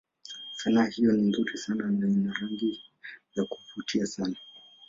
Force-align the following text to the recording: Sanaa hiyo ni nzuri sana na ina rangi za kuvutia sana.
Sanaa 0.55 0.85
hiyo 0.89 1.11
ni 1.11 1.21
nzuri 1.23 1.57
sana 1.57 1.91
na 1.91 2.07
ina 2.07 2.33
rangi 2.33 2.81
za 3.35 3.45
kuvutia 3.45 4.05
sana. 4.07 4.35